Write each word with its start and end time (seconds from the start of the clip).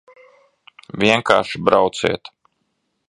Vienkārši 1.03 1.61
brauciet! 1.69 2.33